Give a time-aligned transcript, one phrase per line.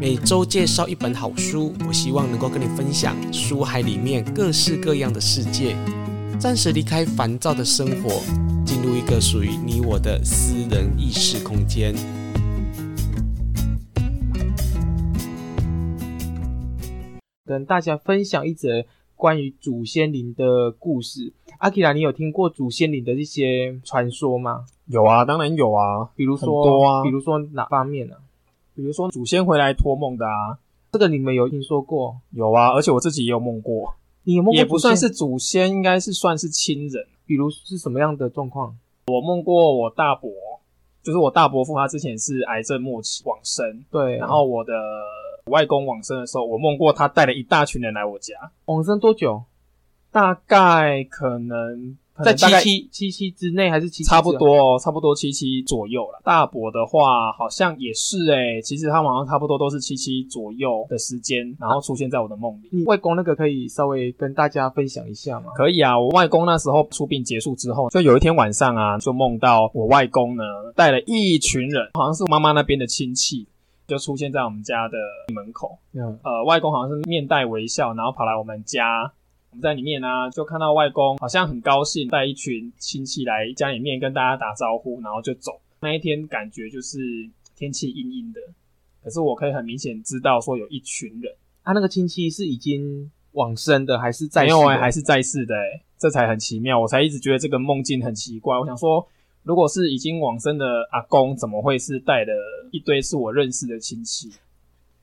[0.00, 5.76] 每周介绍一本好书，我希望能够跟你分享书海里面各式各样的世界，
[6.38, 8.08] 暂时离开烦躁的生活，
[8.64, 11.94] 进入一个属于你我的私人意识空间。
[17.44, 21.34] 跟大家分享一则关于祖先灵的故事。
[21.58, 24.64] 阿基拉，你有听过祖先灵的一些传说吗？
[24.86, 26.08] 有啊，当然有啊。
[26.16, 27.02] 比如说，多啊。
[27.02, 28.29] 比如说哪方面呢、啊？
[28.80, 30.56] 比如说祖先回来托梦的啊，
[30.92, 32.16] 这个你们有听说过？
[32.30, 33.94] 有啊，而且我自己也有梦过。
[34.24, 34.56] 你有梦过？
[34.56, 37.06] 也不算是祖先，应该是算是亲人。
[37.26, 38.74] 比如是什么样的状况？
[39.08, 40.30] 我梦过我大伯，
[41.02, 43.84] 就是我大伯父，他之前是癌症末期往生。
[43.90, 44.16] 对。
[44.16, 44.72] 然后我的
[45.46, 48.34] 外公往生的时候，我梦过他带了一大群人来我家。
[48.64, 49.42] 往生多久？
[50.10, 56.20] 大概可能在七七七七之内，还是七七差不多，差不多七七左右了。
[56.24, 62.68] 大伯的话好像也是诶、欸，其实他们好像差不多都是七七左右的时间，然后出现在我的梦里。
[62.72, 65.52] 你外公那个可以稍微跟大家分享一下吗？
[65.54, 70.42] 可以啊，我外公那时候出殡结束之后，就有一天晚上啊，就梦到我外公呢
[70.74, 73.46] 带了一群人，好像是妈妈那边的亲戚，
[73.86, 74.96] 就出现在我们家的
[75.34, 75.78] 门口。
[75.92, 79.12] 嗯，呃，外公好像是面带微笑，然后跑来我们家。
[79.50, 85.60] 我们在里面呢、啊，就看到外公好像很高兴，带一群亲戚来家里面跟大家打招呼，然后就走。
[85.80, 86.98] 那一天感觉就是
[87.56, 88.40] 天气阴阴的，
[89.02, 91.34] 可是我可以很明显知道说有一群人。
[91.64, 94.54] 他、啊、那个亲戚是已经往生的，还是在世的？
[94.54, 96.78] 没有哎、欸，还是在世的哎、欸，这才很奇妙。
[96.80, 98.56] 我才一直觉得这个梦境很奇怪。
[98.56, 99.04] 我想说，
[99.42, 102.32] 如果是已经往生的阿公，怎么会是带了
[102.70, 104.30] 一堆是我认识的亲戚？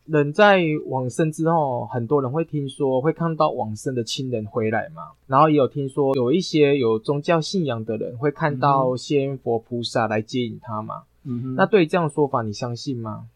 [0.07, 11.03] 人在往生之后，很多人会听说会看到往生的亲人回来嘛，然后也有听说有一些有宗教信仰的人会看到仙佛菩萨来接引他嘛。
[11.23, 13.27] 嗯哼，那对于这样的说法，你相信吗？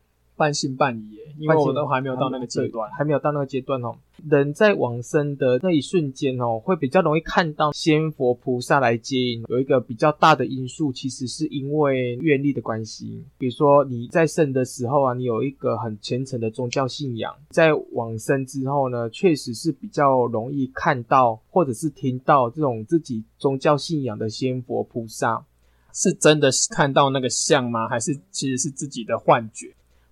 [0.41, 3.95] 半信半疑耶，因为我都还没有到那个阶段，还没有到那个阶段哦。
[4.27, 9.43] 人在往生的那一瞬间哦，会比较容易看到仙佛菩萨来接引。
[9.49, 13.23] 有一个比较大的因素，其实是因为愿力的关系。
[13.37, 25.45] 比如说你在生的时候啊，你有一个很虔诚的宗教信仰，在往生之后呢，确实是比较容易看到或者是听到这种自己宗教信仰的仙佛菩萨。
[25.93, 27.85] 是真的看到那个像吗？
[27.89, 29.67] 还是其实是自己的幻觉？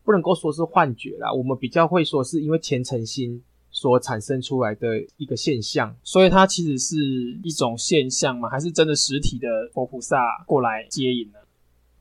[0.10, 3.40] 不能够说是幻觉啦，我们比较会说是因为虔诚心
[3.70, 6.98] 所产生出来的一个现象，所以它其实是
[7.44, 8.50] 一种现象吗？
[8.50, 11.38] 还是真的实体的佛菩萨过来接引呢？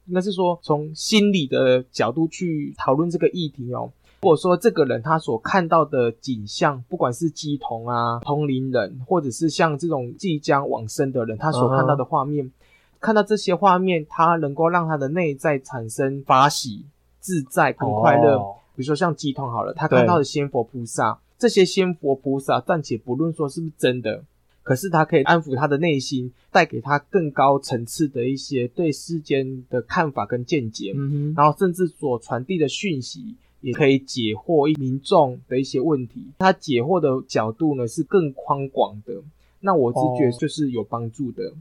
[0.07, 3.93] 应该是说从心理的角度去讨论这个议题哦。
[4.23, 12.53] 如果说这个人他所看到的景象，不管是鸡童啊、同龄人，或者是像这种即将往生的人，他所看到的画面，uh -huh.
[13.01, 16.87] 看到这些画面，他能够让他的内在产生法喜。
[17.29, 24.25] 自在跟快乐，哦，比如说像鸡童好了，他看到的仙佛菩萨，这些仙佛菩萨暂且不论说是不是真的，
[24.63, 39.13] 可是他可以安抚他的内心，带给他更高层次的一些对世间的看法跟见解，嗯，然后甚至所传递的讯息也可以解惑民众的一些问题，他解惑的角度呢是更宽广的，
[39.61, 41.53] 那我直觉得就是有帮助的。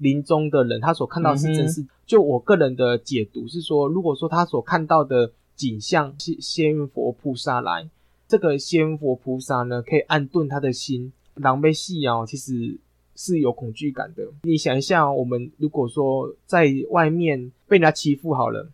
[0.00, 1.86] 哦临终的人，他所看到的是真实。
[2.06, 7.88] 就我个人的解读是说，如果说他所看到的景象是仙佛菩萨来，
[8.26, 11.12] 这个仙佛菩萨呢，可以安顿他的心。
[11.34, 12.78] 狼狈戏啊，其实
[13.14, 14.24] 是有恐惧感的。
[14.42, 18.68] 你想一下，我们如果说在外面被人家欺负好了。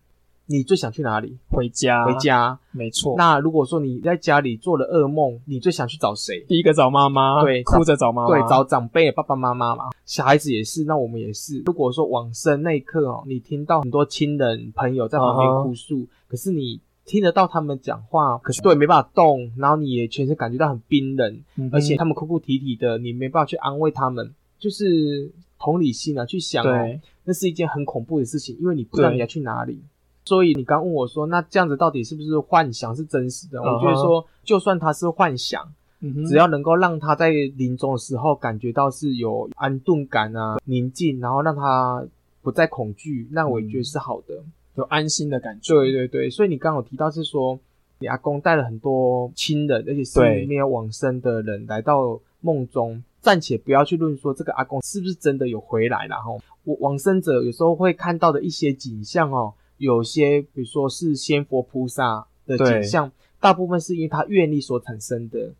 [0.49, 1.37] 你最想去哪里？
[1.49, 3.15] 回家，回家，没错。
[3.17, 6.43] 那如果说你在家里做了噩梦，你最想去找谁？
[6.47, 9.89] 第一个找妈妈，对，哭着找妈妈，对，找长辈，爸爸妈妈嘛。
[10.05, 11.61] 小孩子也是，那我们也是。
[11.65, 16.09] 如果说往生那一刻哦，你听到很多亲人朋友在旁边哭诉，uh -huh.
[16.29, 25.29] 可是你听得到他们讲话，可是对，没办法动，然后你也全身感觉到很冰冷，嗯，而且他们哭哭啼啼的，你没办法去安慰他们，就是
[25.59, 29.81] 同理心啊，去想哦，那是一件很恐怖的事情，因为你不知道你要去哪里。
[30.27, 33.75] 所以你刚问我说，那这样子到底是不是幻想，是真实的？Uh -huh.
[33.77, 35.63] 我觉得说，就算他是幻想
[36.01, 36.27] ，uh.
[36.27, 42.05] 只要能够让他在临终的时候感觉到是有安顿感啊、宁静，然后让他
[42.41, 44.43] 不再恐惧，那我也觉得是好的，
[44.75, 45.73] 有安心的感觉。
[45.73, 47.57] 对对对，所以你刚刚有提到是说，
[47.99, 56.25] 你阿公带了很多亲人，而且是没有往生的人来到梦中，暂且不要去论说这个阿公是不是真的有回来了哈。
[56.65, 59.53] 我往生者有时候会看到的一些景象哦。
[59.77, 65.51] 有些，比如说是仙佛菩萨的景象，大部分是因为他愿力所产生的，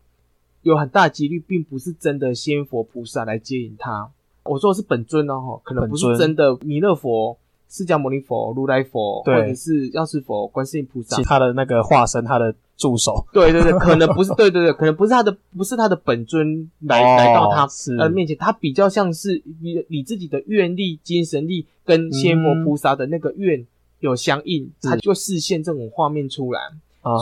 [0.62, 4.10] 有很大几率并不是真的仙佛菩萨来接引他。
[4.44, 7.36] 我说的是本尊哦，可能不是真的弥勒佛
[7.68, 23.66] 释迦牟尼佛、如来佛，或者是药师佛、观世音菩萨，其他的那个化身，他的助手，对对对， 可能不是，对对对，可能不是他的，不是他的本尊来、哦、来到他面前，他比较像是你你自己的愿力、精神力跟仙佛菩萨的那个愿
[24.00, 26.60] 有相应，它就会视现这种画面出来。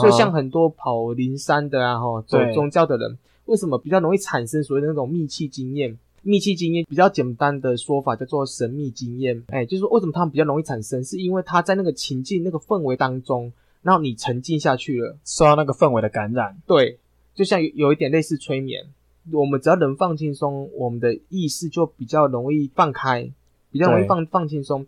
[0.01, 5.97] 所以像很多跑灵山的啊，哈，走宗教的人，为什么比较容易产生所谓的那种密契经验？
[6.23, 9.41] 密契经验比较简单的说法叫做神秘经验。
[9.47, 11.01] 哎，就是说为什么他们比较容易产生？
[11.03, 16.57] 是因为他在那个情境、那个氛围当中，然后你沉浸下去了，受到那个氛围的感染。
[16.67, 16.99] 对，
[17.33, 18.85] 就像有有一点类似催眠。
[19.31, 23.29] 我们只要能放轻松，我们的意识就比较容易放开，
[23.71, 24.85] 比较容易放放轻松。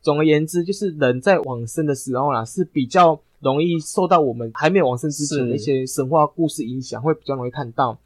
[0.00, 3.20] 总而言之，就是人在往生的时候啦，是比较。
[3.40, 7.96] 容易受到我们还没有往生之前的一些神话故事影响，会比较容易看到。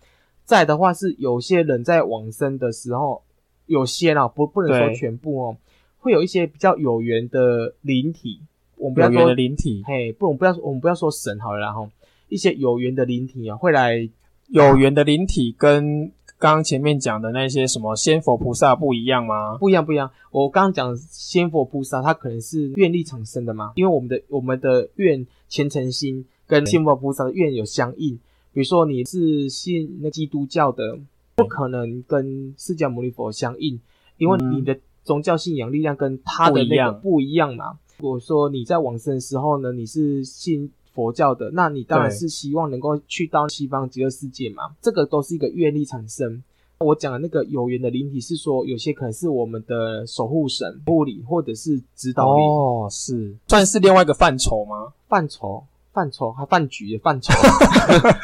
[0.45, 3.23] 再的话是有些人在往生的时候，
[3.65, 5.57] 有些啦，不不能说全部哦，
[5.97, 8.41] 会有一些比较有缘的灵体。
[8.77, 11.91] 我们不要说的灵体，嘿，不，我们不要说，我们不要说神好了
[12.29, 14.07] 一些有缘的灵体啊，会来
[14.49, 16.13] 有缘的灵体跟。
[16.43, 19.57] 刚刚前面讲的那些什么仙佛菩萨不一样吗？
[19.59, 20.11] 不一样，不一样。
[20.33, 28.19] 我刚刚讲仙佛菩萨，它可能是愿力产生的嘛，因为我们的我们的愿虔诚心跟仙佛菩萨的愿有相应。
[28.53, 30.99] 比如说你是信那基督教的，
[31.37, 33.81] 不可能跟释迦牟尼佛相应，
[34.19, 37.79] 因为你的宗教信仰力量跟他的那个不一样嘛。
[37.99, 40.69] 如果说你在往生的时候呢，你是信。
[40.95, 46.43] 佛教的，那你当然是希望能够去到西方极乐世界嘛，这个都是一个愿力产生。
[46.79, 54.93] 我讲的那个有缘的灵体是说，有些可能是我们的守护神、护理或者是指导灵哦，是算是另外一个范畴吗？
[55.09, 55.65] 范畴。
[55.93, 57.33] 范畴还饭局范畴，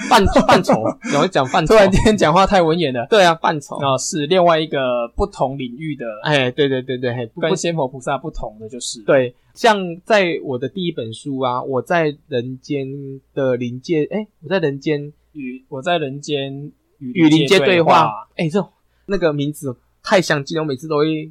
[0.09, 0.75] 范范畴，
[1.15, 1.75] 我会 讲范畴。
[1.75, 3.07] 突然间讲话太文言了。
[3.11, 6.07] 对啊，范畴啊，是另外一个不同领域的。
[6.23, 9.03] 哎，对对对对，跟仙佛菩萨不同的就是。
[9.03, 12.87] 对，像在我的第一本书啊，我在人间
[13.35, 18.29] 的灵界，哎，我在人间与我在人间与与灵界对话。
[18.37, 18.67] 哎，这
[19.07, 21.31] 那个名字太相近了，我每次都会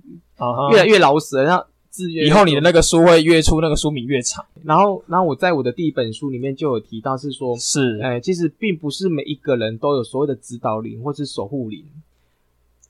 [0.72, 1.44] 越来越老死了。
[1.44, 1.66] 然后。
[2.04, 11.84] 以后你的那个书会越出那个书名越长，然后，然后我在我的第一本书里面就有提到，是说，是，哎，其实并不是每一个人都有所谓的指导灵或是守护灵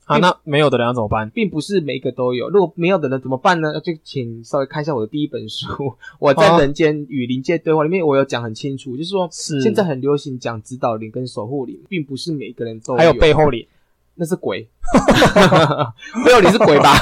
[0.06, 0.18] 啊。
[0.18, 1.30] 那没有的人要怎么办？
[1.30, 2.50] 并不是每一个都有。
[2.50, 3.80] 如果没有的人怎么办呢？
[3.81, 5.68] 就请稍微看一下我的第一本书，
[6.19, 13.65] 我在人间与灵界对话里面，我有讲很清楚，就是说，是现在很流行讲指导灵跟守护灵，并不是每一个人都有，还有背后灵。
[14.19, 14.67] 那是鬼，
[16.25, 16.97] 没有你是鬼吧？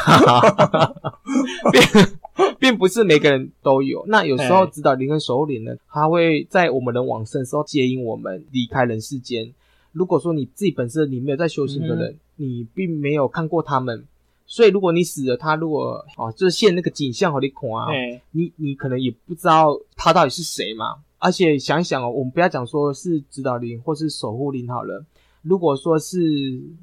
[1.71, 4.03] 并并不是每个人都有。
[4.07, 9.49] 那有时候指导灵跟守护灵呢，他会在我们人往生的时候接引我们离开人世间。
[9.93, 14.05] 如果说你自己本身你没有在修行的人，嗯、你并没有看过他们，
[14.45, 17.87] 所以如果你死了，他如果哦就是现那个景象和你看啊，
[18.31, 20.97] 你你可能也不知道他到底是谁嘛。
[21.17, 25.01] 而且想一想哦，我们不要讲说是指导灵或是守护灵好了。
[25.45, 26.17] 如果说是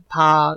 [0.08, 0.56] 他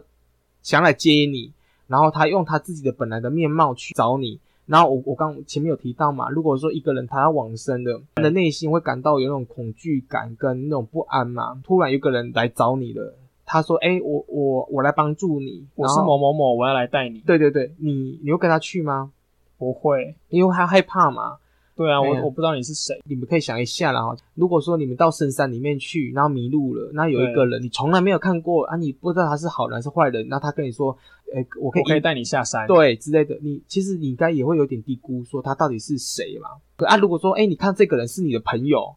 [0.62, 1.52] 想来接你，
[1.88, 19.12] 然后他用他自己的本来的面貌去找你，然后我我刚前面有提到嘛，如果说一个人他要往生的，他的内心会感到有那种恐惧感跟那种不安嘛，突然有个人来找你了，他说：“哎，我我我来帮助你，我是某某某，我要来带你。”对对对，你你会跟他去吗？
[19.57, 21.38] 不会，因为他害怕嘛。
[21.75, 24.16] 对啊，我我不知道你是谁，你们可以想一下啦哈。
[24.33, 30.97] 如果说你们到深山里面去，然后迷路了，那有一个人你从来没有看过啊，你不知道他是好人还是坏人，那他跟你说，
[31.33, 36.50] 诶，我可以我可以带你下山，对之类的，你其实你应该也会有点低估，说他到底是谁嘛？
[36.88, 38.95] 啊，如果说诶，你看这个人是你的朋友，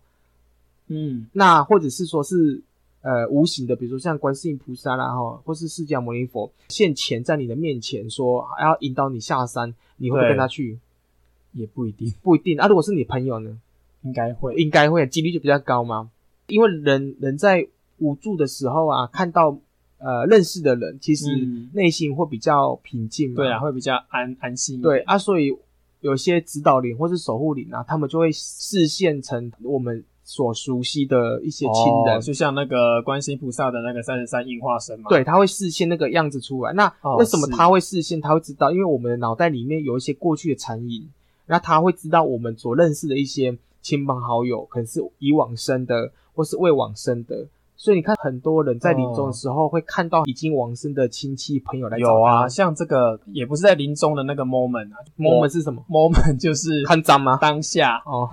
[0.86, 2.62] 嗯，那或者是说是
[3.02, 10.78] 呃无形的，比如说像观世音菩萨啦哈，或是释迦牟尼佛现前在你的面前说要引导你下山，你会不会跟他去？
[11.52, 12.66] 也不一定，不一定啊。
[12.66, 13.58] 如果是你朋友呢？
[14.02, 16.08] 应该会，应该会，几率就比较高嘛。
[16.46, 17.66] 因为人人在
[17.98, 19.58] 无助的时候啊，看到
[19.98, 21.26] 呃认识的人，其实
[21.72, 23.36] 内心会比较平静嘛。
[23.36, 24.80] 对啊，会比较安安心。
[24.80, 25.52] 对啊，所以
[26.00, 35.08] 有些指导灵或是守护灵啊，他们就会视线成我们所熟悉的一些亲人，哦、就像那个观世音菩萨的那个三十三应化身嘛。
[35.08, 36.72] 对，他会视线那个样子出来。
[36.72, 36.86] 那
[37.18, 38.20] 为什么他会视线？
[38.20, 41.10] 他会知道，因为我们的脑袋里面有一些过去的残影。
[41.48, 47.46] 那他会知道我们所认识的一些亲朋好友，可能是已往生的，或是未往生的。
[47.74, 52.12] 所以你看，很多人在临终的时候会看到已经往生的亲戚朋友来找他。
[52.12, 57.38] 有啊，像这个也不是在临终的那个 moment 啊，moment 是什么？moment 就是 看脏吗？
[57.40, 58.28] 当下哦。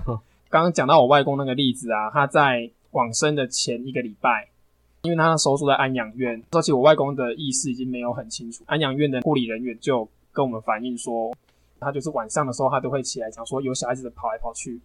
[0.49, 4.49] 刚刚讲到我外公那个例子啊，他在往生的前一个礼拜，
[5.03, 11.31] 因为他收住在安养院，而且我外公的意识已经没有很清楚，安养院的护理人员就跟我们反映说。
[11.85, 14.81] 他就是晚上的时候，他都会起来讲说有小孩子跑来跑去。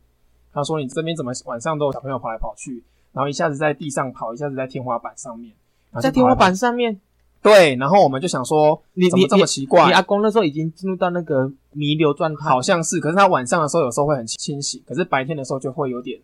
[0.52, 5.54] 他说你这边怎么晚上都有小朋友跑来跑去，然后一下子在地上跑，一下子在天花板上面，
[6.02, 7.00] 在天花板上面。
[7.42, 9.87] 对，然后我们就想说，你怎么这么奇怪？
[9.87, 13.00] 你，阿公那时候已经进入到那个弥留状态，好像是。
[13.00, 16.21] 可是他晚上的时候有时候会很清醒，可是白天的时候就会有点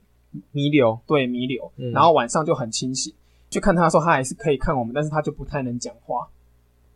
[0.52, 0.98] 弥留。
[1.06, 1.72] 对，弥留。
[1.76, 3.14] 嗯、然后晚上就很清醒。
[3.48, 6.28] 去看他的时候，他还是可以看我们，但是他就不太能讲话。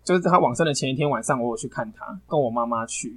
[0.05, 3.17] 就是他往生的前一天晚上，我有去看他，跟我妈妈去。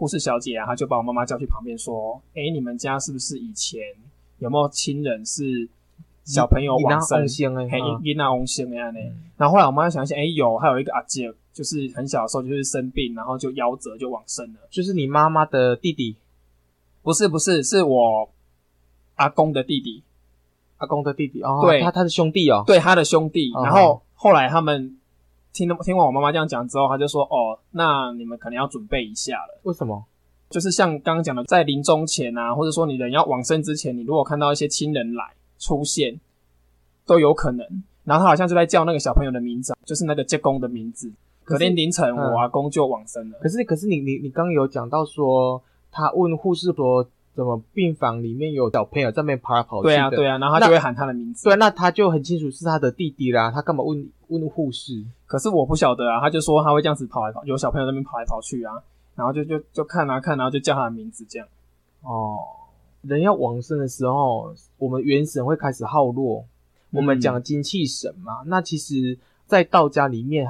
[0.00, 3.82] 护士小姐啊，她就把我妈妈叫去旁边说：“哎，你们家是不是以前
[4.38, 5.68] 有没有亲人是
[6.24, 7.20] 小朋友往生？
[7.68, 8.98] 嘿，因那翁生的样呢？”
[9.36, 14.60] 然后后来我妈想想，哎，有，还有一个阿姐，就是很小的时候就是生病，然后就夭折就往生了。
[14.70, 16.16] 就是你妈妈的弟弟？
[17.02, 18.30] 不是，不是，是我
[19.16, 20.02] 阿公的弟弟。
[20.78, 23.52] 阿公的弟弟哦，对，他他的兄弟哦，对，他的兄弟。
[23.62, 24.96] 然后后来他们。
[25.52, 29.60] 听听完我妈妈这样讲之后，他就说：“哦，那你们可能要准备一下了。
[29.64, 30.04] 为什么？
[30.48, 35.24] 就是像刚刚讲的，在临终前啊，或者说你人要往生之前，你如果看到一些亲人来
[35.58, 36.18] 出现，
[37.04, 37.66] 都有可能。
[38.04, 41.12] 然后他好像就在叫那个小朋友的名字，就是那个接公的名字。
[41.44, 43.38] 可天凌晨，我阿公就往生了。
[43.40, 49.88] 可是，可是你你你刚刚有讲到说，他问护士说。”怎么病房里面有小朋友在那边跑来跑去？
[49.88, 51.44] 对啊，对啊，然后他就会喊他的名字。
[51.44, 53.50] 对，那他就很清楚是他的弟弟啦。
[53.50, 55.04] 他干嘛问问护士？
[55.26, 56.20] 可是我不晓得啊。
[56.20, 58.74] 他就说他会这样子跑来跑，有小朋友在那边跑来跑去啊。
[59.14, 61.46] 然后就就就看啊看，然后就叫他的名字这样。
[62.02, 62.38] 哦，
[63.02, 66.44] 人要往生的时候，我们元神会开始耗落。
[66.92, 70.44] 我们讲精气神嘛，嗯、那其实，在道家里面，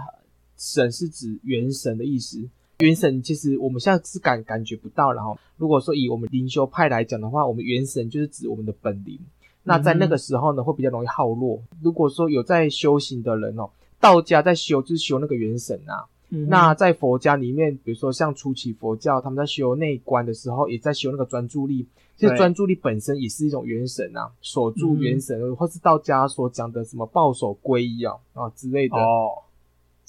[0.56, 2.48] 神是指元神的意思。
[2.80, 9.18] 元神其实我们现在是感感觉不到，然后如果说以我们灵修派来讲的话，我们元神就是指我们的本灵。
[9.62, 11.62] 那在那个时候呢，会比较容易耗弱。
[11.82, 13.68] 如果说有在修行的人哦，
[14.00, 16.06] 道家在修就是修那个元神啊。
[16.30, 21.86] 嗯、那在佛家里面，比如说像初期佛教，他们在修内观的时候，也在修那个专注力。
[22.16, 28.96] 其实专注力本身也是一种元神啊，守住元神，嗯、或是道家所讲的什么抱守皈依啊啊之类的。
[28.96, 29.42] 哦，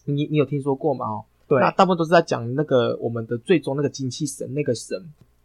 [0.05, 1.07] 你你有听说过吗？
[1.07, 1.25] 哦。
[1.51, 4.97] 对，那大部分都是在讲那个我们的最终那个精气神那个神，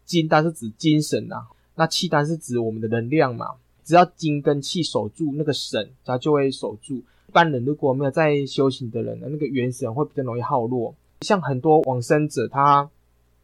[0.05, 3.55] 精它是指精神呐、啊，那气丹是指我们的能量嘛。
[3.83, 6.99] 只要精跟气守住那个神，它就会守住。
[6.99, 10.95] 一般人如果没有在修行的人呢，那个元神会比较容易耗落。
[11.23, 12.89] 像很多往生者，他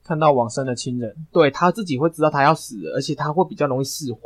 [0.05, 4.21] 看到往生的亲人，对他自己会知道他要死了，而且他会比较容易释怀。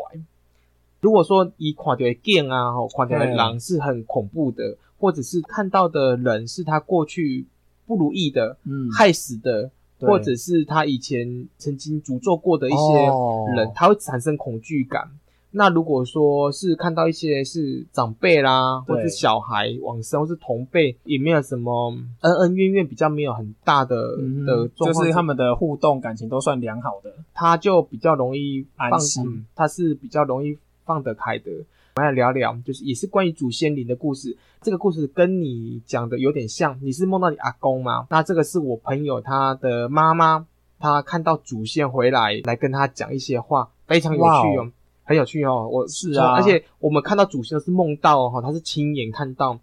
[1.01, 7.47] 如果说以垮掉的剑啊，垮掉的狼是很恐怖的，或者是看到的人是他过去。
[7.87, 15.09] 不如意的，嗯，害死的，或者是他以前曾经诅咒过的一些人，他会产生恐惧感。
[15.53, 31.51] 那如果说是看到一些是长辈啦，或是小孩往生，或是同辈，也没有什么恩恩怨怨，比较没有很大的的，就是他们的互动感情都算良好的，他就比较容易安心，他是比较容易放得开的。
[31.97, 34.37] 我们来聊聊，就是也是关于祖先灵的故事。
[34.61, 38.07] 这个故事跟你讲的有点像，你是梦到你阿公吗？
[38.11, 40.47] 那这个是我朋友他的妈妈，
[40.79, 44.71] 她看到祖先回来，来跟他讲一些话，非常有趣哦.
[45.05, 45.67] 很有趣哦。
[45.73, 49.59] 我是啊，而且我们看到祖先是梦到哦，他是亲眼看到，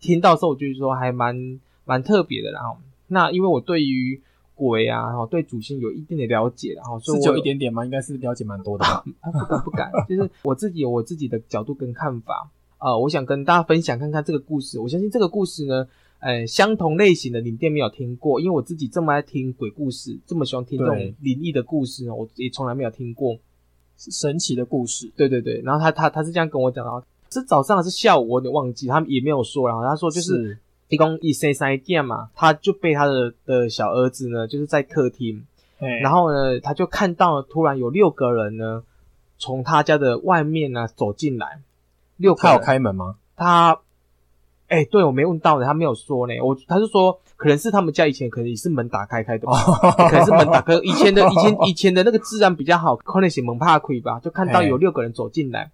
[0.00, 2.50] 听到的时候我就说还蛮蛮特别的。
[2.50, 4.18] 然后，那因为我对于
[4.58, 7.84] 鬼啊，然后对祖先有一定的了解，然后所以我是有一点点吗？
[7.84, 9.04] 应该是了解蛮多的吧。
[9.64, 12.50] 不敢不敢，就是我自己有我自己的角度跟看法。
[12.80, 14.80] 呃，我想跟大家分享看看这个故事。
[14.80, 15.86] 我相信这个故事呢，
[16.18, 23.38] 呃，相同类型的你一定没有听过，因为我自己这么爱听鬼故事，这么喜欢听这种灵异的故事呢，我也从来没有听过
[23.96, 25.08] 神奇的故事。
[25.16, 29.68] 对对对，然后他他他是这样跟我讲的，是早上还是下午，我有点忘记，他们也没有说。
[29.68, 30.58] 然后他说就是。
[30.88, 35.44] 一共一生三件嘛，他就被他的的小儿子呢，就是在客厅，
[36.02, 38.82] 然后呢，他就看到了突然有六个人呢，
[39.38, 41.60] 从他家的外面呢走进来。
[42.16, 43.16] 六个人，他有开门吗？
[43.36, 43.78] 他，
[44.68, 46.34] 哎、欸，对我没问到呢，他没有说呢。
[46.42, 50.74] 我他是说，可能是他们家以前可能也是门打开开的，可能是门打开。
[50.82, 55.70] 以前的 以前以前的那个治安比较好，可能是门怕亏吧，就看到有六个人走进来。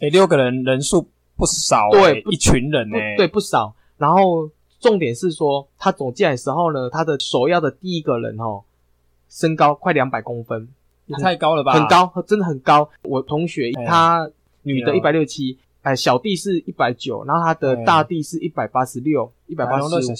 [0.00, 3.74] 哎、欸，六个人人数不少、欸，对，一群人呢、欸，对，不少。
[4.00, 4.48] 然后
[4.80, 8.62] 重点是说，他走进来的时候呢，他的首要的第一个人哦，
[9.28, 10.66] 身高快两百公分，
[11.04, 11.74] 也太高了吧？
[11.74, 12.88] 很高，真的很高。
[13.02, 14.30] 我同学他
[14.62, 20.14] 女的一百六七，哎，小弟是一百九，然后他的大弟是一百八十六，一百八十五。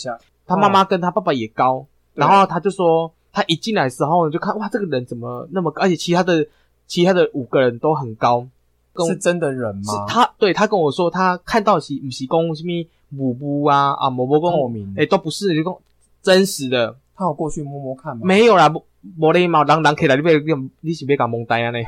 [0.47, 5.83] 他妈妈跟他爸爸也高，然后他就说，他一进来的时候就看哇，这个人怎么那么高？
[5.83, 6.47] 而且其他的
[6.87, 8.47] 其他的五个人都很高，
[9.09, 9.83] 是真的人吗？
[9.85, 12.89] 是他对他跟我说，他看到是不是公什么？
[13.13, 15.81] 母母啊啊，摸摸公，哎、欸，都不是，就公
[16.23, 16.97] 真实的。
[17.17, 18.23] 他有过去摸摸看吗？
[18.25, 18.73] 没有啦，
[19.19, 20.33] 无礼貌，人人起来你别
[20.81, 21.79] 你是别搞蒙呆啊呢？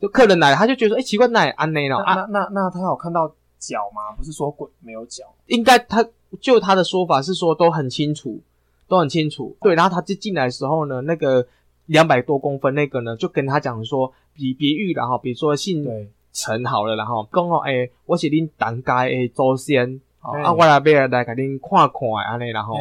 [0.00, 2.14] 就客人来了，他就觉得说，哎、欸，奇怪，那安内了啊？
[2.14, 4.10] 那那那他有看到脚吗？
[4.18, 5.24] 不是说鬼没有脚？
[5.46, 6.04] 应该他
[6.40, 8.40] 就他的说法是说都很清楚，
[8.88, 9.56] 都很清楚。
[9.60, 11.46] 对，然后他就进来的时候呢，那个
[11.86, 15.86] 两百多公分那个呢，就跟他讲说，比比喻然后比如说姓
[16.32, 20.00] 陈好了，然后讲哦，诶、欸，我是恁当家的祖先。
[20.22, 22.76] 哦、啊，我来边来给恁看看安尼，然后。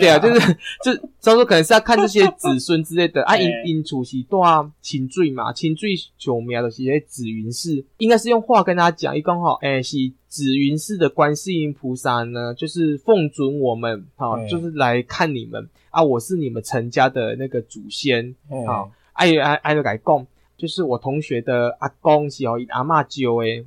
[0.00, 3.36] 对啊，就是 就，所以说可能是要看这些子孙之类的啊。
[3.36, 4.42] 因因主是多
[4.80, 5.90] 清水嘛，清水
[6.24, 18.34] 有名的是些紫云寺，应该是用话跟他讲，一讲吼，诶，是紫云寺的观世音菩萨呢，就是奉准我们，好，就是来看你们啊，我是你们陈家的那个祖先，
[18.66, 20.26] 好，哎哎哎，就改讲，
[20.56, 23.66] 就是我同学的阿公是哦，阿嬷教诶。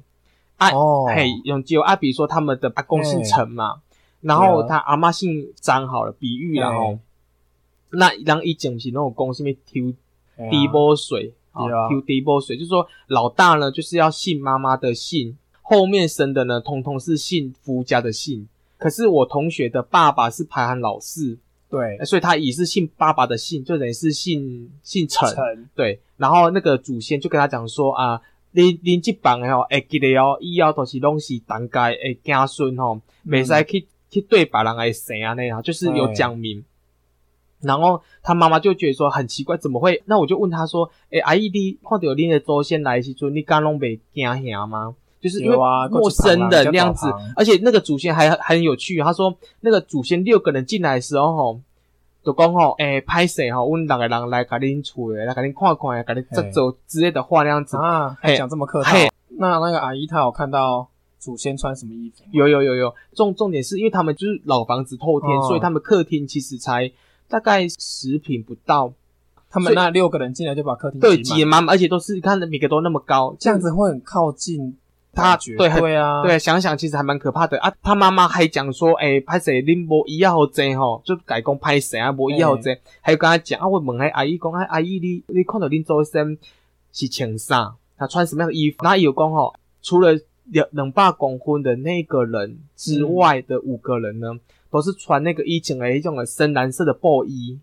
[0.57, 3.81] 啊，哦、嘿，用就啊，比如说他们的阿公姓陈嘛，
[4.19, 6.99] 然后他阿妈姓张，好了，比喻然后，
[7.91, 9.93] 那让以前是那种公是咪抽
[10.51, 18.45] 低波水啊，抽低波水，就是说老大呢就是要姓妈妈的姓，后面生的呢通通是姓夫家的姓。
[18.77, 21.37] 可是我同学的爸爸是排行老四，
[21.69, 25.99] 对，所以他也是姓爸爸的姓，就等于是姓姓陈，陈对。
[26.17, 28.21] 然后那个祖先就跟他讲说啊。
[28.51, 36.65] 恁恁这帮诶吼，会记得哦，以后都是拢是当家的子孙吼，袂使去去对别人来生啊那样，就是有讲明。
[37.61, 40.01] 然后他妈妈就觉得说很奇怪，怎么会？
[40.07, 44.95] 那我就问他说，诶、欸，阿姨你看到恁的祖先来的时阵，你敢拢袂惊吓吗？
[45.21, 45.57] 就是因为
[45.91, 51.61] 陌生的那样子，而且那个祖先还很有趣，他说那个祖先六个人进来的时候吼。
[52.21, 58.91] 就讲吼，诶，拍谁吼，阮六个人来甲恁厝诶，来甲恁看看，甲恁走走之类的话那样子啊，还讲这么客套。
[59.37, 60.85] 那那个阿姨她有看到
[61.17, 62.25] 祖先穿什么衣服？
[62.31, 66.91] 有有有有，重重点是因为他们就是老房子透天，哦、所以他们客厅其实才
[67.29, 68.91] 大概十平不到。
[69.49, 74.75] 他们那六个人进来就把客厅对挤满，而且都是看的每个都那么高，这样子会很靠近。
[75.13, 77.73] 他对对啊，对，想想其实还蛮可怕的啊。
[77.81, 82.77] 他妈妈还讲说，诶，歹势恁无以后真吼，就改讲歹势啊，无以后真。
[83.01, 86.37] 还有跟他讲啊，我问下阿姨讲，啊，阿姨你你看到恁周身
[86.93, 87.75] 是穿啥？
[87.97, 88.77] 他穿什么样的衣服？
[88.83, 94.27] 那有讲吼，除了两两百公分的那个人之外的五个人呢，
[94.71, 97.59] 都是穿那个以前的一种的深蓝色的布衣。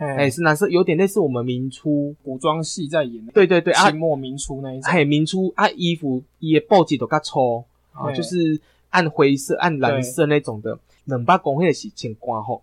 [0.00, 4.90] 哎，是蓝色，有点类似我们明初古装戏在演的，对对对，清末明初那一种。
[4.90, 8.58] 嘿，明初啊，衣服也布子都较粗啊，就是
[8.88, 10.78] 暗灰色、暗蓝色那种的。
[11.04, 12.62] 冷巴公会的是穿官服，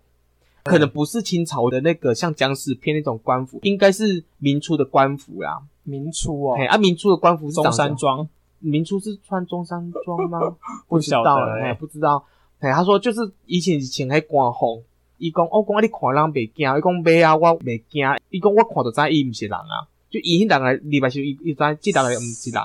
[0.64, 5.62] 可能不是清朝的那个像僵尸片那种官服，应该是明初的官服啦。
[5.84, 10.40] 明初哦，嘿，啊，明初的官服是中山装，明初是穿中山装吗？
[10.88, 12.24] 不知道，哎，不知道。
[12.58, 14.82] 哎，他说就是以前以前还官服。
[15.18, 18.08] 伊讲，我讲你看人袂惊，伊讲袂啊，我袂惊。
[18.30, 22.62] 伊讲我看到知伊毋是人啊，就伊迄人来礼拜时伊伊知即人来毋是人。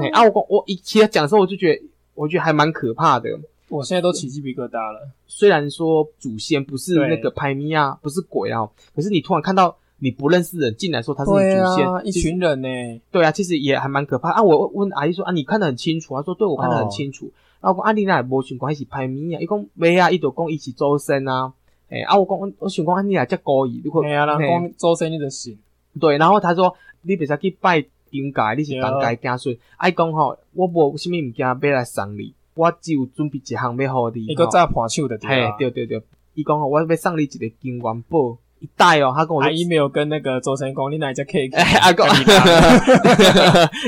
[0.00, 1.82] 哎啊，我讲我一其实讲的时候，我就觉得
[2.14, 3.30] 我觉得还蛮可怕的。
[3.68, 5.08] 我现在都起鸡皮疙瘩了。
[5.26, 12.68] 虽然说祖先不是那个拍咪啊，不是鬼啊，可是你突然看到你不认识的人进来说他是你祖先，一群人呢。
[13.10, 14.42] 对啊，其实也还蛮可怕啊。
[14.42, 16.14] 我问阿姨说啊，你看得很清楚？
[16.14, 17.30] 她说对，我看得很清楚。
[17.60, 19.40] 然后我讲啊，你那无想讲是拍咪啊？
[19.40, 21.52] 伊讲袂啊，伊就讲伊是祖先啊。
[21.88, 22.18] 哎、欸、啊！
[22.18, 25.56] 我讲，我想讲，你来遮故意，你看，哎呀，人讲周生你就信。
[26.00, 29.56] 对，然后他说，你别再去拜丁家，你是当家家孙。
[29.76, 34.26] 爱讲吼，我无啥物物件要来送你，我只有准备一项要互你。
[34.26, 35.56] 一个炸盘手的对吧？
[35.58, 36.02] 对对对，
[36.34, 39.12] 伊讲吼，我要送你一个金元宝一袋哦。
[39.16, 41.54] 他跟我说，阿姨没有跟那个祖先讲，你哪一只 cake？
[41.54, 42.04] 哎，阿公，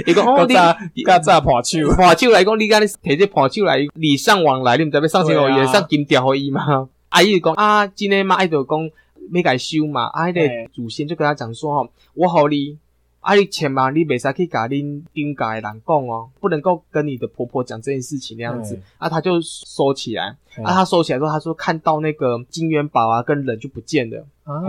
[0.06, 0.46] 伊讲 哦，
[0.94, 5.50] 你个炸盘手，盘手来讲，你讲你摕这盘手来礼尚往来，你唔知要送什么？
[5.58, 6.88] 也送金条互伊吗？
[7.10, 8.90] 阿姨讲啊，今天嘛爱就讲
[9.30, 10.40] 没改修嘛，阿姨的
[10.72, 12.76] 祖先就跟他讲说吼，我好你，
[13.20, 24.62] 阿姨千万你袂使去甲恁丁家的人讲哦，不能够跟你的婆婆讲这件事情那样子，啊，他就收起来，啊，他收起来之后，他说看到那个金元宝啊跟人就不见了，啊，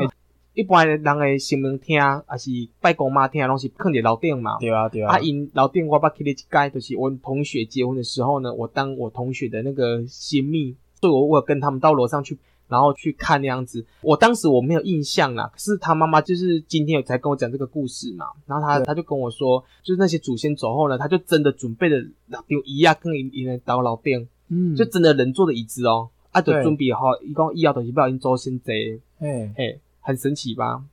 [0.54, 2.49] 一般人诶新闻听，还是
[2.80, 10.73] 拜公妈听，拢是放伫楼顶嘛，对啊对啊，啊因楼顶我捌去咧一届，就是我同学结婚的时候呢，我当我同学的那个新秘。
[11.01, 13.85] 所以我我跟他们到楼上去，然后去看那样子。
[14.01, 18.27] 我当时我没有印象啦，可是他妈妈就是今天有才跟我讲这个故事嘛。
[18.45, 30.83] 然后他他就跟我说，就是那些祖先走后呢，他就真的准备了老丢椅啊，跟一人到老店，嗯，就真的人坐的椅子哦，啊，就准备好一共医药东西，不小心走先贼，哎嘿，很神奇吧？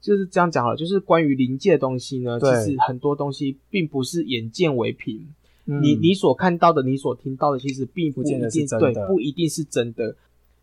[0.00, 5.28] 就是这样讲好了，就是关于灵界的东西呢，对其实很多东西并不是眼见为凭。
[5.82, 8.40] 你你所看到的，你所听到的，其实并不一定，
[8.78, 10.16] 对，不一定是真的，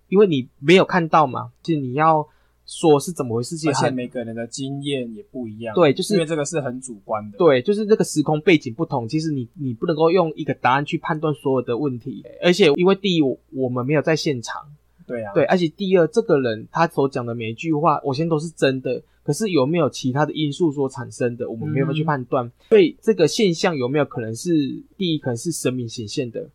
[0.10, 1.52] 因为你没有看到嘛。
[1.62, 2.28] 就是你要
[2.65, 5.74] 说是怎么回事，而且每个人的经验也不一样。
[5.74, 7.38] 对，就是因为这个是很主观的。
[7.38, 12.26] 对，就是这个时空背景不同，其实你你不能够用一个答案去判断所有的问题。
[12.41, 14.62] 而且因为第一，我们没有在现场。
[15.08, 15.34] 对啊。
[15.34, 19.02] 对，而且第二，这个人他所讲的每一句话，我先都是真的。
[19.24, 22.46] 可是有没有其他的因素所产生的，我们没有办法去判断。
[22.46, 24.52] 嗯、所以这个现象有没有可能是
[24.98, 26.48] 第一，可能是神明显现的，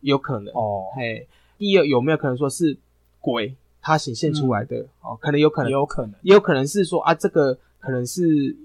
[0.00, 0.84] 有可能哦。
[0.94, 1.26] 嘿，
[1.58, 2.76] 第二有没有可能说是
[3.20, 3.54] 鬼？
[3.82, 8.56] 他显现出来的、嗯、哦，可能有可能，也有可能，也有可能是说啊，这个可能是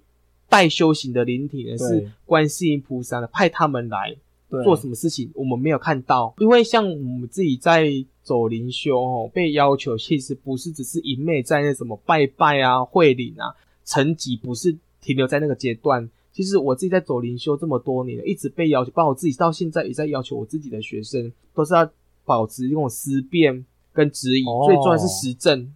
[0.49, 4.15] 待修行的灵体呢，是观世音菩萨的派他们来
[4.63, 6.33] 做什么事情，我们没有看到。
[6.39, 7.89] 因为像我们自己在
[8.23, 13.53] 走灵修哦，被要求其实不是只是一昧在那什么拜拜啊、会灵啊，
[13.85, 16.09] 成绩不是停留在那个阶段。
[16.31, 21.89] 其实我自己在走灵修这么多年了，一直被要求，包括我自己到现在也在要求我自己的学生，都是要
[22.25, 23.65] 保持这种思辨。
[23.93, 25.69] 跟质疑，最重要是实证。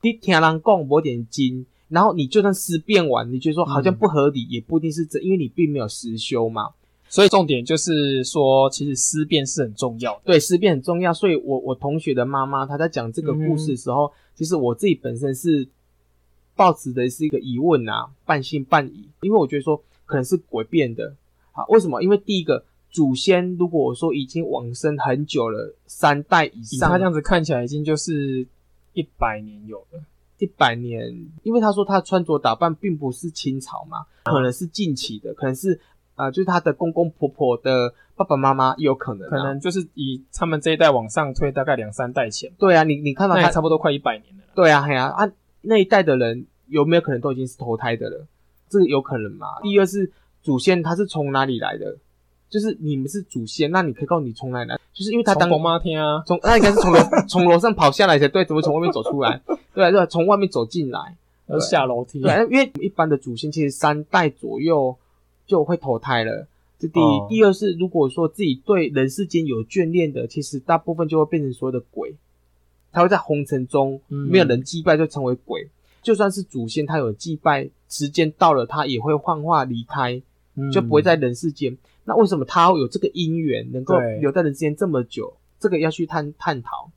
[0.00, 6.70] 你听人讲某点经，然后你就算思辨完，你觉得说好像不合理，嗯、也不一定是真，因为你并没有实修嘛。
[7.12, 10.22] 所以重点就是说，其实思辨是很重要的。
[10.24, 11.12] 对，思辨很重要。
[11.12, 15.68] 所以我我同学的妈妈她在讲这个故事的时候，嗯、其实我自己本身是
[16.56, 21.14] 抱持的是一个疑问啊，半信半疑，因为我觉得说可能是鬼变的。
[21.52, 22.02] 好，为什么？
[22.02, 22.64] 因为第一个。
[22.94, 28.46] 祖先如果我说已经往生很久了，三代以上，他这样子看起来已经就是
[28.92, 30.04] 一百年有了，
[30.36, 31.26] 一百年。
[31.42, 35.80] 因为他说他穿着打扮并不是清朝嘛，可能是近期的，可能是
[36.22, 42.50] 啊、呃，就是他的公公婆婆的爸爸妈妈有可能、啊，可能就是以他们这一代往上推，大概两三代前。
[42.58, 44.42] 对啊，你你看到他差不多快一百年了。
[44.54, 45.28] 对啊，嘿啊啊，
[45.62, 48.26] 那一代的人有没有可能都已经是投胎的了？
[48.68, 49.46] 这个有可能吗？
[49.62, 50.10] 第二是
[50.42, 51.96] 祖先他是从哪里来的？
[52.48, 54.78] 就是你们是祖先，那你可以告诉你从哪里来？
[54.92, 59.40] 就是因为他当从妈天啊，从那应该是从楼从楼上跑下来才对，怎么从外面走出来？
[59.74, 62.20] 对啊对啊，从外面走进来，而下楼梯。
[62.20, 64.94] 对，因为一般的祖先其实三代左右
[65.52, 66.48] 就会投胎了。
[66.78, 72.16] 这第一，哦、第二是如果说自己对人世间有眷恋的，其实大部分就会变成所谓的鬼，
[72.90, 75.62] 他会在红尘中没有人祭拜就成为鬼。
[75.64, 75.70] 嗯、
[76.02, 80.20] 就算是祖先，他有祭拜，时间到了，他也会幻化离开，
[80.56, 81.76] 嗯、就不会在人世间。
[82.04, 85.26] 那为什么他会有这个因缘能够留在人世间这么久？
[85.28, 86.90] 对这个要去探探讨。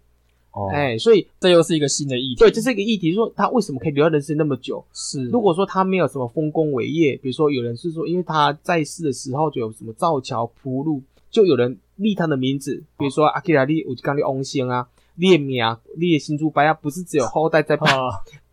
[0.55, 2.35] 哦，哎、欸，所以这又是一个新的议题。
[2.35, 4.83] 对，这是一个议题，说他为什么可以留在人世那么久？
[4.93, 17.87] 是，如果说他没有什么丰功伟业，比如说有人是说，因为他在世的时候就有什么造桥铺路，就有人立他的名字，比如说阿基拉利、乌吉刚利翁星啊，列米啊，列新珠白啊，不是只有后代在拜，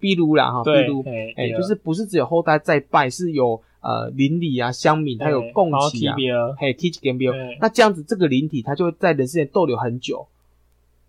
[0.00, 1.04] 比如啦哈，比如，
[1.36, 3.62] 哎，就是不是只有后代在拜，是有。
[3.84, 6.14] 呃，邻里啊，乡民，他有共起啊，
[6.56, 7.26] 嘿，teach b
[7.60, 10.24] 那这样子，这个灵体它就会在人世间逗留很久。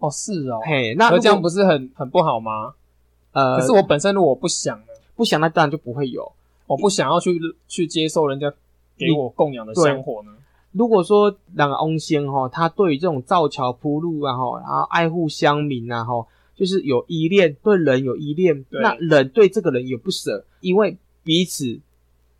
[0.03, 2.73] 哦，是哦，嘿，那这样不是很很不好吗？
[3.31, 4.85] 呃，可是我本身如果不想呢，
[5.15, 6.29] 不想那当然就不会有。
[6.67, 7.39] 我不想要去
[7.69, 8.51] 去接受人家
[8.97, 10.31] 给我供养的香火呢。
[10.73, 21.79] 如果说两个翁仙哈，他对于这种造桥铺路啊哈，然后爱护乡民啊哈，就是有依恋，对人有依恋，那人对这个人也不舍，因为彼此。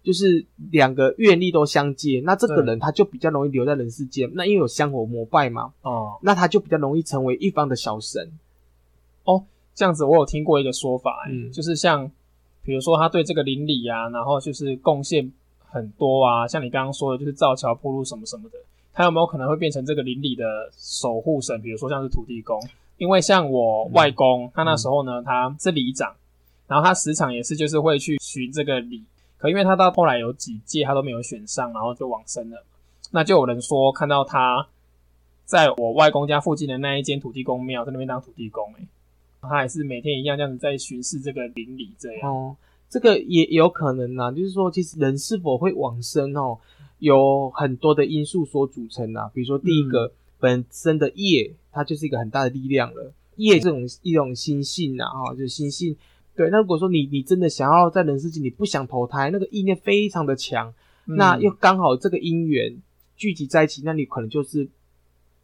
[0.04, 4.30] 就是两个愿力都相接，那这个人他就比较容易留在人世间。
[4.34, 8.30] 那因为有香火膜拜嘛，哦，那他就比较容易成为一方的小神。
[9.24, 9.42] 哦，
[9.74, 12.12] 这样子我有听过一个说法，嗯，就是像
[12.64, 15.32] 比如说他对这个邻里啊，然后就是贡献
[15.66, 18.58] 很多啊，像你刚刚说的，就是造桥铺路什么什么的，
[18.92, 21.62] 他有没有可能会变成这个邻里的守护神？
[21.62, 22.62] 比如说像是土地公，
[22.98, 26.14] 因为像我外公，嗯、他那时候呢，他是里长，
[26.68, 29.02] 然后他时常也是就是会去寻这个里。
[29.44, 32.64] 可因为他到后来有几届他都没有选上，然后就往生了。
[33.12, 34.66] 那就有人说看到他
[35.44, 38.88] 在我外公家附近的那一间土地公庙在那边当土地公，诶，
[39.42, 42.34] 他还是每天一样这样子在巡视这个邻里这样。
[42.34, 42.56] 哦，
[42.90, 46.58] 这个也有可能啊，就是说其实人是否会往生哦，
[47.00, 49.30] 有很多的因素所组成啊。
[49.34, 53.12] 比如说第一个、嗯、本身的业，它就是一个很大的力量了。
[53.36, 55.98] 业这种一种心性啊，哈，就是心性。
[56.36, 60.74] 对，那如果说你你真的想要在人世间，你不想投胎，那个意念非常的强，
[61.08, 62.76] 嗯、那又刚好这个因缘
[63.16, 64.68] 聚集在一起，那你可能就是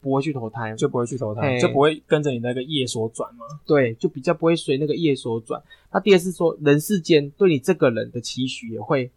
[0.02, 3.45] 不会去投胎，就不会去投胎，就不会跟着你那个业所转嘛。
[3.65, 5.62] 对，就比较不会随那个业所转。
[5.91, 9.12] 那第二是说，人世间对你这个人的期许也会。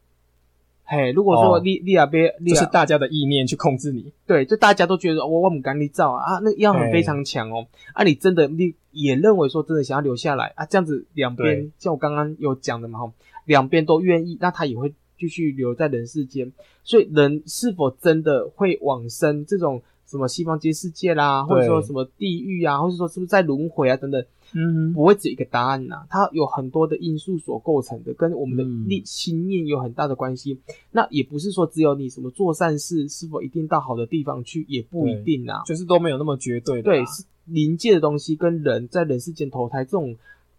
[0.92, 7.66] 嘿，如果说你你那边就是大家的意念去控制你，对，就大家都觉得我我们赶你造啊，那要很非常强哦。
[7.94, 13.12] 啊，你真的你也认为说真的想要留下来啊，这样子两边像我刚刚有讲的嘛哈，
[13.46, 16.52] 两边都愿意，那他也会继续留在人世间。
[16.84, 24.22] 所以人是否真的会往生，这种什么西方极乐世界啦，或者说什么地狱啊，或者说是不是在轮回啊等等，
[24.54, 30.52] 嗯，不会只有一个答案呐、啊，它有很多的因素所构成的，跟我们的力心念有很大的关系。
[30.52, 36.94] 嗯、那也不是说只有你什么做善事，是否一定到好的地方去，也不一定啊，就是都没有那么绝对的、啊。
[36.94, 40.16] 对，是灵界的东西跟人在人世间投胎这种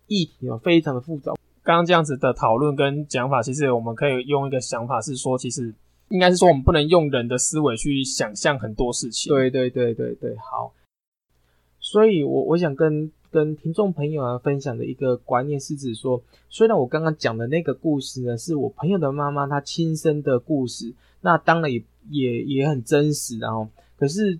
[0.07, 1.33] 议题啊，非常的复杂。
[1.61, 5.73] 刚刚这样子的讨论跟讲法，其实我们可以用一个想法是说，其实
[6.09, 9.33] 应该是说我们不能用人的思维去想象很多事情。
[9.33, 10.73] 对对对对对，好。
[11.79, 23.67] 所以我我想跟跟听众朋友啊分享的一个观念是指说，虽然我刚刚讲的那个故事呢，是我朋友的妈妈她亲身的故事，那当然也也也很真实，然后
[23.97, 24.39] 可是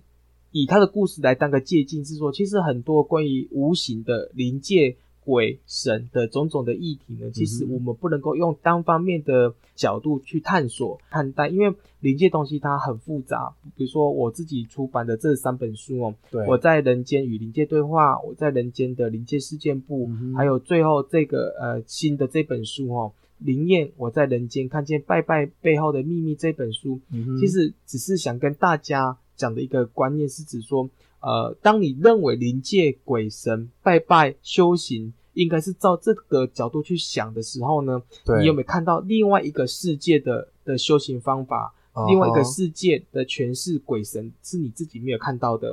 [0.52, 4.96] 以她的故事来当个借镜，是说其实很多关于无形的临界。
[5.24, 13.54] 鬼神的种种的议题呢，其实我们不能够用单方面的角度去探索看待，因为灵界东西它很复杂。
[13.74, 16.14] 比如说我自己出版的这三本书哦，
[16.46, 30.88] 我在人间与灵界对话，我在人间的灵界事件簿，嗯、还有最后这个呃新的这本书哦，灵验我在人间看见拜拜背后的秘密这本书，嗯、其实只是想跟大家讲的一个观念是指说。
[31.24, 38.02] 呃，当你认为灵界鬼神拜拜修行应该是照这个角度去想的时候呢，
[38.38, 42.06] 你有没有看到另外一个世界的的修行方法？Uh.
[42.08, 45.72] 另外一个世界的诠释鬼神是你自己没有看到的。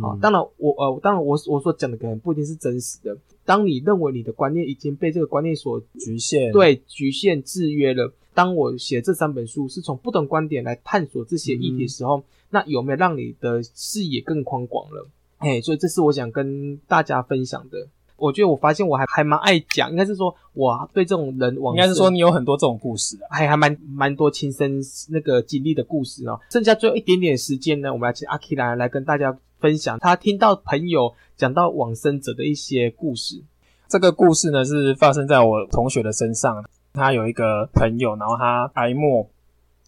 [0.00, 3.18] 啊、嗯，当然我呃，当然我我所讲的可能不一定是真实的。
[3.44, 8.12] 当你认为你的观念已经被这个观念所局限，对，局限制约了。
[8.34, 15.06] 当我写这三本书是从不同观点来探索这些议题的时候，嗯、那有没有让你的视野更宽广了？
[15.38, 17.86] 哎，所以这是我想跟大家分享的。
[18.16, 26.38] 我觉得我发现我还还蛮爱讲，应该是说我对这种人往，应该是说你有很多这种故事，啊，还还蛮蛮多亲身那个经历的故事哦。
[26.48, 33.42] 剩下最后一点点时间呢，我们来请阿 K 来来跟大家分享他听到朋友讲到往生者的一些故事。
[33.88, 36.64] 这个故事呢是发生在我同学的身上。
[36.92, 39.28] 他有一个朋友，然后他癌末，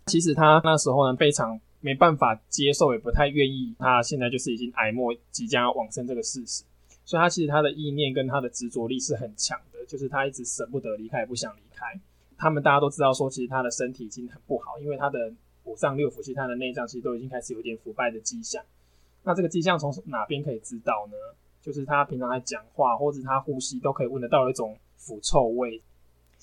[0.07, 6.65] 其实他那时候呢非常没办法接受，也不太愿意，他现在就是已经癌末即将往生这个事实，
[7.05, 11.87] 所以他其实他的意念跟他的执着力是很强的，就是他一直舍不得离开，不想离开。
[12.39, 15.33] 他们大家都知道说，其实他的身体已经很不好，因为他的
[15.65, 18.63] 五脏六腑，其实他的内脏其实都已经开始有点腐败的迹象。
[19.23, 21.13] 那这个迹象从哪边可以知道呢？
[21.63, 25.81] 就是他平常在讲话或者他呼吸都可以闻得到一种腐臭味。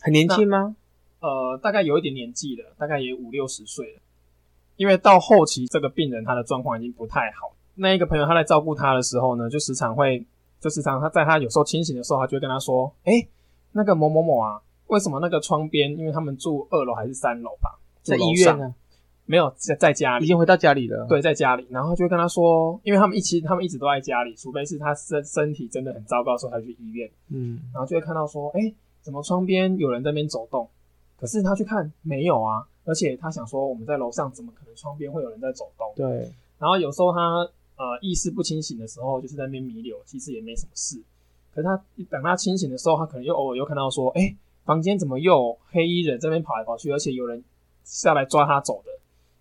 [0.01, 0.75] 很年轻吗？
[1.19, 4.01] 呃，大概有一点年纪了，大概也五六十岁了。
[4.75, 7.55] 因为到后期，这个病人他的状况已经不太好。
[7.75, 10.25] 那一个朋友他在照顾他的时候呢，就时常会，
[10.59, 13.29] 就时常他在他有时候清醒的时候，他就会跟他说：“哎、欸，
[13.73, 15.95] 那个某某某啊，为什么那个窗边？
[15.95, 17.79] 因为他们住二楼还是三楼吧？
[18.01, 18.73] 在医院呢？
[19.25, 21.05] 没有，在在家里，已经回到家里了。
[21.07, 21.67] 对，在家里。
[21.69, 27.07] 然后就会跟他说，因为他们一起，他们一直都在家里，除非是他身身体真的很糟糕的时候，才去医院。
[27.29, 28.75] 嗯，然后就会看到说，哎、欸。
[29.01, 30.67] 怎么窗边有人在那边走动？
[31.19, 35.91] 可是他去看没有啊，而且他想说我们在楼上，怎么可能窗边会有人在走动？
[35.95, 36.31] 对。
[36.57, 41.01] 然后有时候他呃意识不清醒的时候，就是在那边弥留，其实也没什么事。
[41.53, 47.43] 可是他等他清醒的时候，他可能又偶尔又看到说，哎、欸，房间怎么又黑衣人在那边跑来跑去，而且有人
[47.83, 48.91] 下来抓他走的。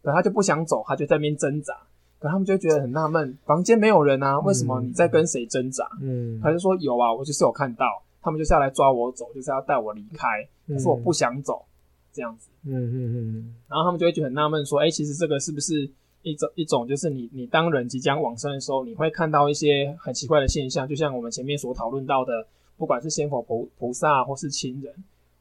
[0.02, 1.74] 可他就不想走，他就在那边挣扎。
[2.18, 5.88] 可他们就觉得很纳闷，房间没有人啊，为什么你在跟谁挣扎？
[6.02, 8.02] 嗯，他就说有啊，我就是有看到。
[8.22, 10.26] 他们就是要来抓我走，就是要带我离开，
[10.68, 11.64] 可是我不想走，
[12.12, 12.50] 这样子。
[12.64, 13.54] 嗯嗯嗯。
[13.68, 15.90] 然后他们就会觉得很纳闷，说：“哎、欸，其实这个是不是
[16.22, 24.94] 一种一种，就是你你当人即将往生的时候，你会看到一些很奇怪的现象，就像我们前面所讨论到的，不管是仙佛菩菩萨，或是亲人，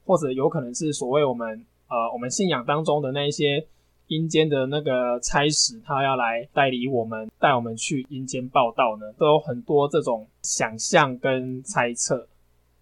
[0.06, 3.68] 或者有可能是所谓我们呃我们信仰当中的那一些
[4.08, 12.26] 阴间的那个差使，他要来代理我们，带我们去阴间报道呢，都有很多这种想象跟猜测。”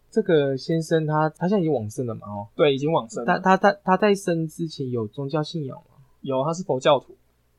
[0.10, 2.28] 这个先生他他现在已经往生了嘛？
[2.28, 3.40] 哦，对，已经往生了。
[3.40, 5.98] 他他他他在生之前有宗教信仰吗？
[6.22, 7.16] 有，他是佛教徒。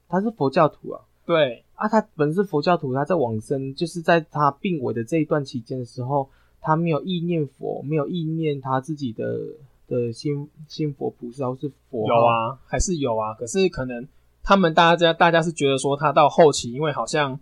[0.08, 1.02] 他是佛教徒啊？
[1.26, 6.28] 对啊，他本是佛教徒，他在往生，就是在他病危的这一段期间的时候，
[6.62, 9.38] 他没有意念佛，没有意念他自己的
[9.86, 12.08] 的心心佛菩萨或是佛。
[12.08, 13.34] 有啊，还是有啊。
[13.34, 14.08] 可是可能
[14.42, 17.38] 他们大家大家是觉得说他到后期，因为好像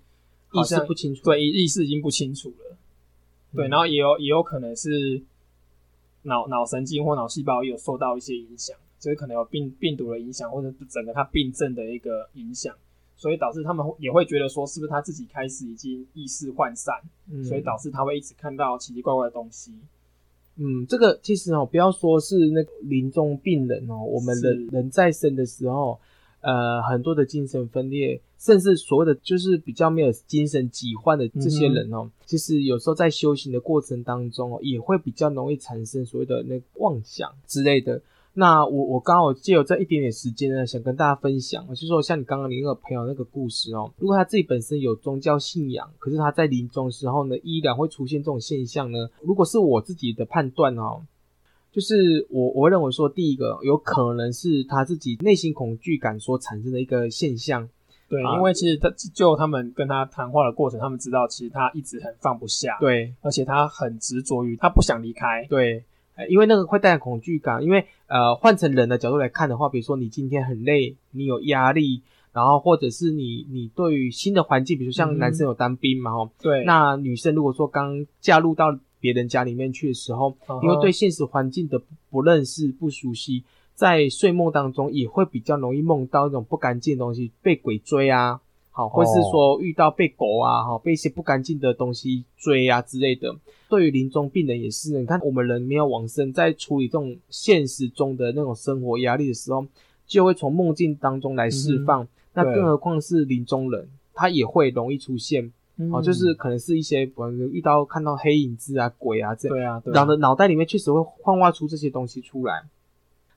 [0.52, 2.76] 意识不清楚，对，意识已经不清楚了。
[3.56, 5.22] 对，然后也有也有可能是
[6.22, 12.74] 脑脑神经或脑细胞有受到一些影响，就是可能有病病毒的影响，或者是整个他病症的一个影响，
[13.16, 16.94] 所以导致他们也会觉得说，是不是他自己开始已经意识涣散，
[17.32, 19.72] 嗯，所以导致他会一直看到奇奇怪怪的东西。
[20.56, 25.98] 嗯，这个其实哦，不要说是那个临终病人哦，我们人人在生的时候。
[26.46, 38.00] 呃很多的精神分裂，甚至所谓的就是比较没有精神疾患的这些人哦，嗯、其实有时候在修行的过程当中哦，也会比较容易产生所谓的那个妄想之类的。
[38.38, 49.08] 那我我刚好借有这一点点时间呢，想跟大家分享，就是说像你刚刚你那个朋友那个故事哦，如果他自己本身有宗教信仰，可是他在临终的时候呢，依然会出现这种现象呢。
[49.22, 51.02] 如果是我自己的判断哦，
[51.76, 57.68] 就是我我会认为说，第一个有可能是他自己内心恐惧感所产生的一个现象。
[58.08, 65.84] 对，因为其实他就他们跟他谈话的过程，他们知道其实他一直很放不下，对，而且他很执着于他不想离开，对。
[66.30, 72.00] 因为那个会带来恐惧感，因为呃，换成人的角度来看的话，比如说你今天很累，你有压力，
[72.32, 81.80] 然后或者是你你对于新的环境，比如说像男生有当兵嘛，哦、嗯，对，那女生如果说刚嫁入到别人家里面去的时候，嗯、因为对现实环境的
[82.10, 88.40] 不认识、不熟悉，在睡梦当中也会比较容易梦到那种不干净的东西，被鬼追啊。
[88.70, 93.34] 好，或是说遇到被狗啊，哈，被一些不干净的东西追啊之类的。
[93.70, 99.66] 对于临终病人也是，你看我们人没有往生，在处理这种现实中的那种生活压力的时候，
[100.06, 102.04] 就会从梦境当中来释放。
[102.04, 105.50] 嗯、那更何况是临终人，他也会容易出现。
[105.90, 109.56] 好、嗯，就是可能是一些，比如遇到看到黑影子啊、鬼啊这样。
[109.56, 110.04] 对啊，对啊。
[110.20, 112.64] 脑袋里面确实会幻化出这些东西出来。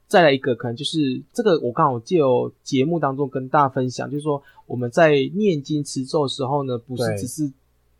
[0.07, 7.51] 再来一个，可能就是这个，我刚好借由节目当中跟大家分享，就是说我们在念经持咒的时候呢，不是只是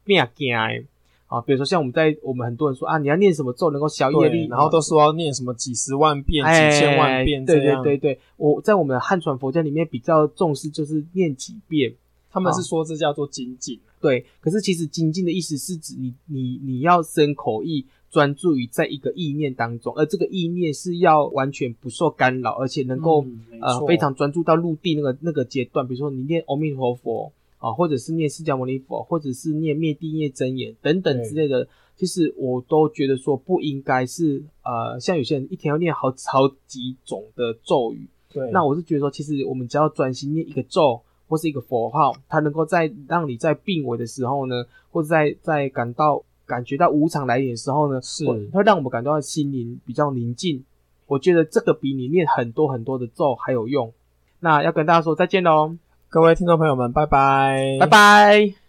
[0.06, 7.46] 念经啊，比如说像我们在我们很多人说啊，你要念什么咒能够消业力，然后都说要念什么几十万遍、几千万遍。
[7.46, 11.94] 对对对对，我在我们的汉传佛教里面比较重视就是念几遍，
[12.32, 13.80] 他们是说这叫做精进。
[14.02, 17.86] 对，可是其实精进的意思是指你你你要生口意。
[18.12, 25.88] 专注于在一个意念当中，而这个意念是要完全不受干扰，而且能够、嗯、呃非常专注到入地那个那个阶段。
[25.88, 38.08] 比如说你念阿弥陀佛啊，或者是念释迦牟尼佛，或者是念灭地业真言等等之类的，其实我都觉得说不应该是呃像有些人一天要念好好几种的咒语。
[38.34, 41.00] 对，那我是觉得说，其实我们只要专心念一个咒
[41.30, 46.22] 或是一个佛号，它能够在让你在病危的时候呢，或者在在感到。
[46.50, 50.64] 感觉到无常来临的时候呢，是会让我们感到心灵比较宁静。
[51.06, 53.94] 我觉得这个比你念很多很多的咒还有用。
[54.40, 55.76] 那要跟大家说再见喽，
[56.10, 58.60] 各位听众朋友们，拜拜，拜拜。